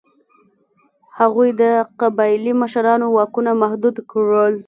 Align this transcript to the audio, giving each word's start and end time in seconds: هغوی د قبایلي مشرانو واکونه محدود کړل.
هغوی 1.19 1.49
د 1.61 1.63
قبایلي 1.99 2.53
مشرانو 2.61 3.05
واکونه 3.15 3.51
محدود 3.61 3.95
کړل. 4.11 4.53